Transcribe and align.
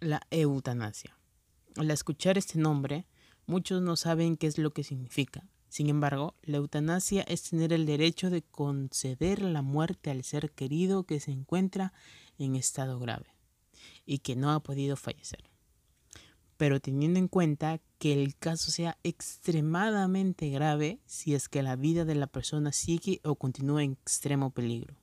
la 0.00 0.26
eutanasia. 0.30 1.16
Al 1.76 1.90
escuchar 1.90 2.38
este 2.38 2.58
nombre, 2.58 3.06
muchos 3.46 3.82
no 3.82 3.96
saben 3.96 4.36
qué 4.36 4.46
es 4.46 4.58
lo 4.58 4.72
que 4.72 4.82
significa. 4.82 5.46
Sin 5.68 5.88
embargo, 5.88 6.34
la 6.42 6.56
eutanasia 6.56 7.22
es 7.22 7.42
tener 7.42 7.72
el 7.72 7.86
derecho 7.86 8.28
de 8.28 8.42
conceder 8.42 9.40
la 9.42 9.62
muerte 9.62 10.10
al 10.10 10.24
ser 10.24 10.50
querido 10.50 11.04
que 11.04 11.20
se 11.20 11.30
encuentra 11.30 11.92
en 12.38 12.56
estado 12.56 12.98
grave 12.98 13.36
y 14.04 14.18
que 14.18 14.34
no 14.34 14.50
ha 14.50 14.60
podido 14.60 14.96
fallecer. 14.96 15.44
Pero 16.56 16.80
teniendo 16.80 17.18
en 17.18 17.28
cuenta 17.28 17.80
que 17.98 18.12
el 18.12 18.36
caso 18.36 18.70
sea 18.70 18.98
extremadamente 19.04 20.50
grave 20.50 21.00
si 21.06 21.34
es 21.34 21.48
que 21.48 21.62
la 21.62 21.76
vida 21.76 22.04
de 22.04 22.16
la 22.16 22.26
persona 22.26 22.72
sigue 22.72 23.20
o 23.22 23.36
continúa 23.36 23.84
en 23.84 23.92
extremo 23.92 24.50
peligro. 24.50 24.96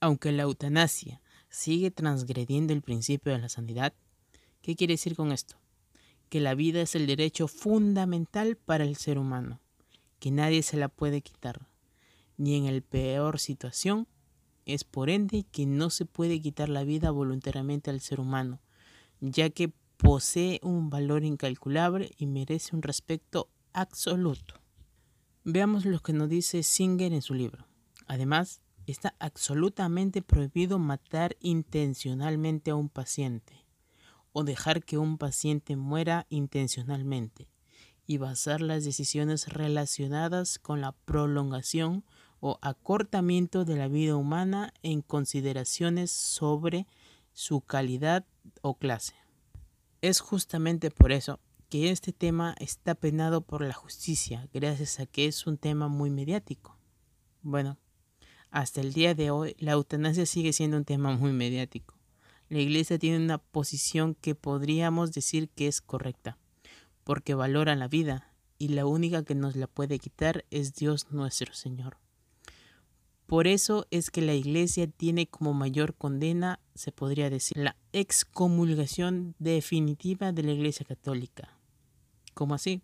Aunque 0.00 0.30
la 0.30 0.42
eutanasia 0.42 1.22
sigue 1.54 1.90
transgrediendo 1.90 2.72
el 2.72 2.82
principio 2.82 3.32
de 3.32 3.38
la 3.38 3.48
sanidad, 3.48 3.94
¿qué 4.60 4.76
quiere 4.76 4.94
decir 4.94 5.16
con 5.16 5.32
esto? 5.32 5.56
que 6.34 6.40
la 6.40 6.56
vida 6.56 6.82
es 6.82 6.96
el 6.96 7.06
derecho 7.06 7.46
fundamental 7.46 8.56
para 8.56 8.82
el 8.82 8.96
ser 8.96 9.18
humano, 9.18 9.60
que 10.18 10.32
nadie 10.32 10.64
se 10.64 10.76
la 10.76 10.88
puede 10.88 11.20
quitar, 11.20 11.68
ni 12.36 12.56
en 12.56 12.66
el 12.66 12.82
peor 12.82 13.38
situación. 13.38 14.08
Es 14.66 14.82
por 14.82 15.10
ende 15.10 15.44
que 15.52 15.64
no 15.64 15.90
se 15.90 16.06
puede 16.06 16.40
quitar 16.40 16.68
la 16.68 16.82
vida 16.82 17.12
voluntariamente 17.12 17.90
al 17.90 18.00
ser 18.00 18.18
humano, 18.18 18.60
ya 19.20 19.48
que 19.48 19.72
posee 19.96 20.58
un 20.64 20.90
valor 20.90 21.22
incalculable 21.22 22.10
y 22.16 22.26
merece 22.26 22.74
un 22.74 22.82
respeto 22.82 23.48
absoluto. 23.72 24.60
Veamos 25.44 25.84
lo 25.84 26.00
que 26.00 26.14
nos 26.14 26.28
dice 26.28 26.64
Singer 26.64 27.12
en 27.12 27.22
su 27.22 27.34
libro. 27.34 27.66
Además, 28.08 28.60
está 28.92 29.14
absolutamente 29.18 30.22
prohibido 30.22 30.78
matar 30.78 31.36
intencionalmente 31.40 32.70
a 32.70 32.74
un 32.74 32.88
paciente 32.88 33.64
o 34.32 34.44
dejar 34.44 34.84
que 34.84 34.98
un 34.98 35.16
paciente 35.16 35.76
muera 35.76 36.26
intencionalmente 36.28 37.48
y 38.06 38.18
basar 38.18 38.60
las 38.60 38.84
decisiones 38.84 39.48
relacionadas 39.48 40.58
con 40.58 40.80
la 40.80 40.92
prolongación 40.92 42.04
o 42.40 42.58
acortamiento 42.60 43.64
de 43.64 43.76
la 43.76 43.88
vida 43.88 44.16
humana 44.16 44.74
en 44.82 45.00
consideraciones 45.00 46.10
sobre 46.10 46.86
su 47.32 47.62
calidad 47.62 48.26
o 48.60 48.74
clase. 48.76 49.14
Es 50.02 50.20
justamente 50.20 50.90
por 50.90 51.12
eso 51.12 51.40
que 51.70 51.90
este 51.90 52.12
tema 52.12 52.54
está 52.58 52.94
penado 52.94 53.40
por 53.40 53.62
la 53.62 53.72
justicia, 53.72 54.48
gracias 54.52 55.00
a 55.00 55.06
que 55.06 55.26
es 55.26 55.46
un 55.46 55.56
tema 55.56 55.88
muy 55.88 56.10
mediático. 56.10 56.78
Bueno, 57.40 57.78
hasta 58.54 58.80
el 58.80 58.92
día 58.92 59.14
de 59.14 59.30
hoy 59.30 59.54
la 59.58 59.72
eutanasia 59.72 60.26
sigue 60.26 60.52
siendo 60.52 60.76
un 60.76 60.84
tema 60.84 61.14
muy 61.16 61.32
mediático 61.32 61.94
la 62.48 62.60
Iglesia 62.60 62.98
tiene 62.98 63.24
una 63.24 63.38
posición 63.38 64.14
que 64.14 64.34
podríamos 64.34 65.12
decir 65.12 65.48
que 65.48 65.66
es 65.66 65.80
correcta, 65.80 66.38
porque 67.02 67.34
valora 67.34 67.74
la 67.74 67.88
vida 67.88 68.32
y 68.58 68.68
la 68.68 68.86
única 68.86 69.24
que 69.24 69.34
nos 69.34 69.56
la 69.56 69.66
puede 69.66 69.98
quitar 69.98 70.44
es 70.50 70.74
Dios 70.74 71.10
nuestro 71.10 71.54
Señor. 71.54 71.98
Por 73.26 73.46
eso 73.46 73.86
es 73.90 74.10
que 74.10 74.20
la 74.20 74.34
Iglesia 74.34 74.86
tiene 74.86 75.26
como 75.26 75.54
mayor 75.54 75.94
condena, 75.94 76.60
se 76.74 76.92
podría 76.92 77.30
decir, 77.30 77.56
la 77.56 77.76
excomulgación 77.92 79.34
definitiva 79.38 80.30
de 80.32 80.42
la 80.42 80.52
Iglesia 80.52 80.84
Católica. 80.86 81.58
¿Cómo 82.34 82.54
así? 82.54 82.82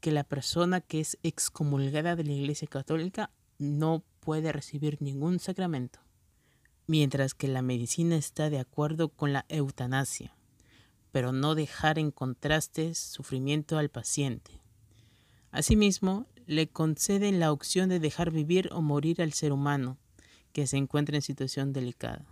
Que 0.00 0.10
la 0.10 0.24
persona 0.24 0.80
que 0.80 1.00
es 1.00 1.18
excomulgada 1.22 2.16
de 2.16 2.24
la 2.24 2.32
Iglesia 2.32 2.66
Católica 2.66 3.30
no 3.58 4.02
puede 4.22 4.52
recibir 4.52 5.02
ningún 5.02 5.38
sacramento 5.40 6.00
mientras 6.86 7.34
que 7.34 7.48
la 7.48 7.62
medicina 7.62 8.16
está 8.16 8.50
de 8.50 8.58
acuerdo 8.58 9.08
con 9.08 9.32
la 9.32 9.46
eutanasia, 9.48 10.36
pero 11.10 11.32
no 11.32 11.54
dejar 11.54 11.98
en 11.98 12.10
contraste 12.10 12.94
sufrimiento 12.94 13.78
al 13.78 13.88
paciente. 13.88 14.60
Asimismo, 15.50 16.26
le 16.46 16.68
conceden 16.68 17.40
la 17.40 17.52
opción 17.52 17.88
de 17.88 18.00
dejar 18.00 18.30
vivir 18.30 18.68
o 18.72 18.82
morir 18.82 19.22
al 19.22 19.32
ser 19.32 19.52
humano 19.52 19.98
que 20.52 20.66
se 20.66 20.76
encuentra 20.76 21.16
en 21.16 21.22
situación 21.22 21.72
delicada. 21.72 22.26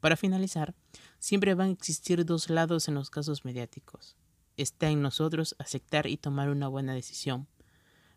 Para 0.00 0.16
finalizar, 0.16 0.74
siempre 1.18 1.54
van 1.54 1.68
a 1.68 1.72
existir 1.72 2.24
dos 2.24 2.48
lados 2.48 2.88
en 2.88 2.94
los 2.94 3.10
casos 3.10 3.44
mediáticos. 3.44 4.16
Está 4.56 4.88
en 4.88 5.02
nosotros 5.02 5.56
aceptar 5.58 6.06
y 6.06 6.16
tomar 6.16 6.48
una 6.48 6.68
buena 6.68 6.94
decisión, 6.94 7.48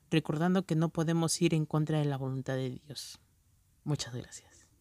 recordando 0.09 0.65
que 0.65 0.75
no 0.75 0.89
podemos 0.89 1.41
ir 1.41 1.53
en 1.53 1.65
contra 1.65 1.99
de 1.99 2.05
la 2.05 2.17
voluntad 2.17 2.55
de 2.55 2.69
Dios. 2.69 3.19
Muchas 3.83 4.13
gracias. 4.13 4.48